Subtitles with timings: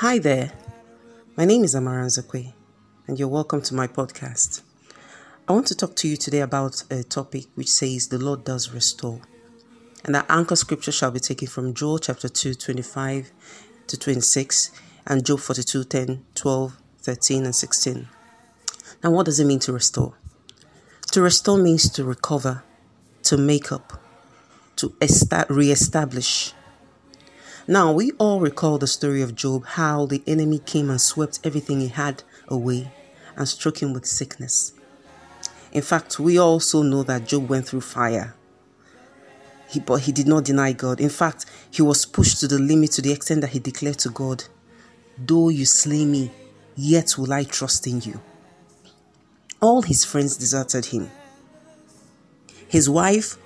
[0.00, 0.52] Hi there,
[1.36, 2.54] my name is Amaran Zakwe,
[3.06, 4.62] and you're welcome to my podcast.
[5.46, 8.72] I want to talk to you today about a topic which says the Lord does
[8.72, 9.20] restore.
[10.06, 13.30] And our anchor scripture shall be taken from Joel chapter 2, 25
[13.88, 14.70] to 26,
[15.06, 18.08] and Job 42, 10, 12, 13, and 16.
[19.04, 20.14] Now, what does it mean to restore?
[21.12, 22.64] To restore means to recover,
[23.24, 24.02] to make up,
[24.76, 24.94] to
[25.50, 26.54] re establish
[27.66, 31.80] now, we all recall the story of Job, how the enemy came and swept everything
[31.80, 32.90] he had away
[33.36, 34.72] and struck him with sickness.
[35.72, 38.34] In fact, we also know that Job went through fire.
[39.68, 41.00] He, but he did not deny God.
[41.00, 44.10] In fact, he was pushed to the limit to the extent that he declared to
[44.10, 44.44] God,
[45.16, 46.32] Though you slay me,
[46.74, 48.20] yet will I trust in you.
[49.60, 51.10] All his friends deserted him.
[52.66, 53.36] His wife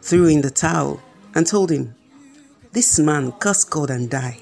[0.00, 1.02] threw in the towel
[1.34, 1.96] and told him,
[2.74, 4.40] this man cursed God and die.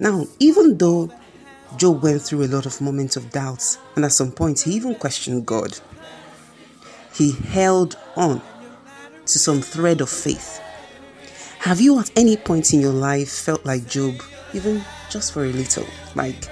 [0.00, 1.12] Now, even though
[1.76, 4.96] Job went through a lot of moments of doubts, and at some point he even
[4.96, 5.78] questioned God,
[7.14, 8.42] he held on
[9.26, 10.60] to some thread of faith.
[11.60, 14.20] Have you at any point in your life felt like Job,
[14.52, 15.86] even just for a little,
[16.16, 16.48] like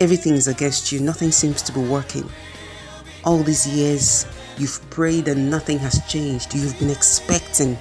[0.00, 2.30] everything is against you, nothing seems to be working?
[3.24, 4.24] All these years
[4.56, 7.76] you've prayed and nothing has changed, you've been expecting.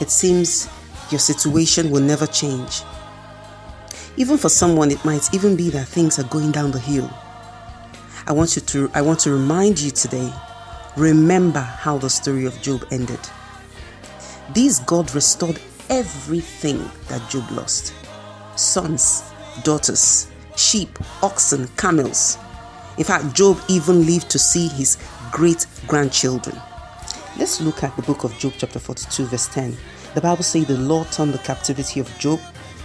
[0.00, 0.68] It seems
[1.12, 2.82] your situation will never change.
[4.16, 7.10] Even for someone, it might even be that things are going down the hill.
[8.26, 10.32] I want you to I want to remind you today,
[10.96, 13.20] remember how the story of Job ended.
[14.54, 17.94] This God restored everything that Job lost.
[18.56, 19.22] Sons,
[19.64, 20.90] daughters, sheep,
[21.22, 22.38] oxen, camels.
[22.98, 24.98] In fact, Job even lived to see his
[25.30, 26.56] great grandchildren.
[27.38, 29.76] Let's look at the book of Job, chapter 42, verse 10.
[30.14, 32.38] The Bible says the Lord turned the captivity of Job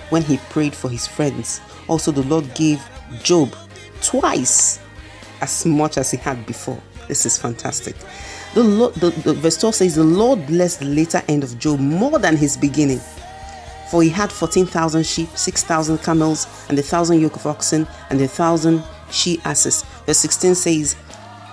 [0.09, 1.59] when he prayed for his friends.
[1.87, 2.81] Also, the Lord gave
[3.21, 3.53] Job
[4.01, 4.79] twice
[5.41, 6.81] as much as he had before.
[7.07, 7.95] This is fantastic.
[8.53, 11.79] The, Lord, the, the verse 12 says, The Lord blessed the later end of Job
[11.79, 13.01] more than his beginning.
[13.91, 18.27] For he had 14,000 sheep, 6,000 camels, and a thousand yoke of oxen, and a
[18.27, 19.83] thousand she asses.
[20.05, 20.95] Verse 16 says,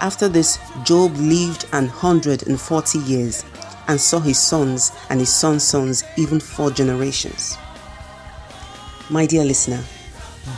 [0.00, 3.44] After this, Job lived an hundred and forty years
[3.88, 7.58] and saw his sons and his sons' sons, even four generations.
[9.10, 9.82] My dear listener,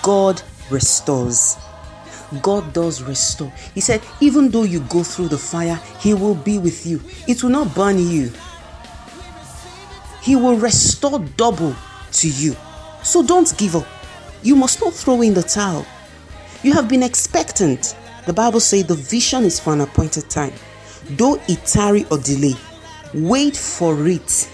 [0.03, 1.57] God restores.
[2.43, 3.53] God does restore.
[3.75, 7.01] He said, even though you go through the fire, He will be with you.
[7.29, 8.33] It will not burn you.
[10.23, 11.75] He will restore double
[12.13, 12.57] to you.
[13.03, 13.87] So don't give up.
[14.43, 15.87] You must not throw in the towel.
[16.63, 17.97] You have been expectant.
[18.27, 20.53] The Bible says the vision is for an appointed time.
[21.11, 22.55] Though it tarry or delay,
[23.15, 24.49] Wait for it.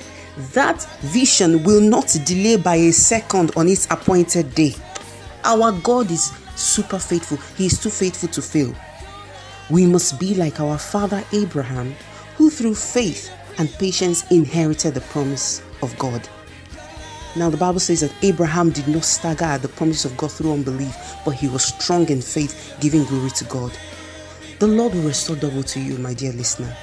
[0.52, 4.74] That vision will not delay by a second on its appointed day.
[5.44, 8.74] Our God is super faithful, He is too faithful to fail.
[9.70, 11.94] We must be like our father Abraham,
[12.36, 16.28] who through faith and patience inherited the promise of God.
[17.34, 20.52] Now, the Bible says that Abraham did not stagger at the promise of God through
[20.52, 23.72] unbelief, but he was strong in faith, giving glory to God.
[24.58, 26.76] The Lord will restore double to you, my dear listener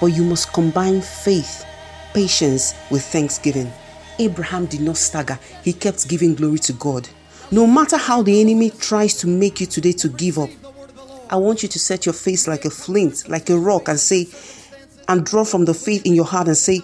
[0.00, 1.64] but you must combine faith,
[2.12, 3.72] patience with thanksgiving.
[4.18, 7.08] Abraham did not stagger, he kept giving glory to God.
[7.50, 10.50] No matter how the enemy tries to make you today to give up,
[11.30, 14.28] I want you to set your face like a flint, like a rock, and say,
[15.08, 16.80] and draw from the faith in your heart and say,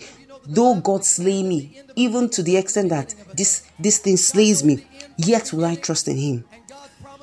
[0.47, 4.85] Though God slay me, even to the extent that this, this thing slays me,
[5.17, 6.45] yet will I trust in Him.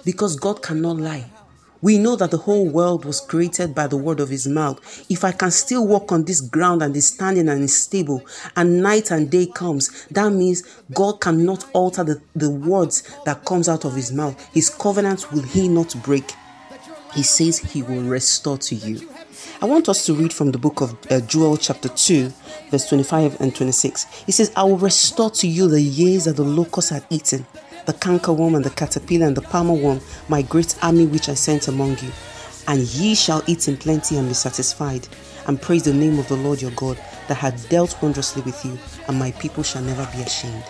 [0.05, 1.25] Because God cannot lie.
[1.81, 5.05] We know that the whole world was created by the word of his mouth.
[5.09, 8.23] If I can still walk on this ground and is standing and is stable,
[8.55, 13.69] and night and day comes, that means God cannot alter the, the words that comes
[13.69, 14.35] out of his mouth.
[14.53, 16.31] His covenant will he not break.
[17.13, 19.07] He says he will restore to you.
[19.61, 22.31] I want us to read from the book of uh, Joel, chapter 2,
[22.69, 24.23] verse 25 and 26.
[24.25, 27.45] He says, I will restore to you the years that the locusts had eaten
[27.87, 31.69] the cankerworm and the caterpillar and the palmer worm, my great army which I sent
[31.69, 32.11] among you.
[32.67, 35.07] And ye shall eat in plenty and be satisfied,
[35.47, 36.97] and praise the name of the Lord your God
[37.29, 40.65] that hath dealt wondrously with you, and my people shall never be ashamed.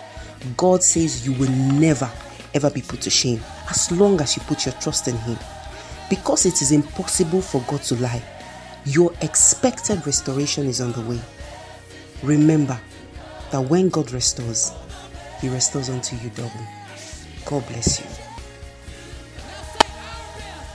[0.56, 2.08] God says you will never
[2.54, 5.36] ever be put to shame as long as you put your trust in Him.
[6.08, 8.22] Because it is impossible for God to lie,
[8.84, 11.20] your expected restoration is on the way.
[12.22, 12.78] Remember
[13.50, 14.72] that when God restores,
[15.40, 16.77] He restores unto you double.
[17.48, 18.07] God bless you.